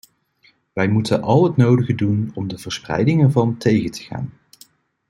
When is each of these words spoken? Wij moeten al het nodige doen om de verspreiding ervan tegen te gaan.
Wij 0.73 0.87
moeten 0.87 1.21
al 1.21 1.43
het 1.43 1.57
nodige 1.57 1.95
doen 1.95 2.31
om 2.33 2.47
de 2.47 2.57
verspreiding 2.57 3.21
ervan 3.23 3.57
tegen 3.57 3.91
te 3.91 4.01
gaan. 4.01 4.33